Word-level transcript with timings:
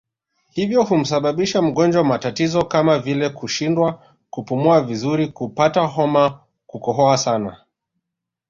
Hivyo 0.49 0.83
humsababishia 0.83 1.61
mgonjwa 1.61 2.03
matatizo 2.03 2.65
kama 2.65 2.99
vile 2.99 3.29
kushindwa 3.29 4.03
kupumua 4.29 4.81
vizuri 4.81 5.27
kupata 5.27 5.81
homa 5.81 6.39
kukohoa 6.67 7.17
sana 7.17 7.57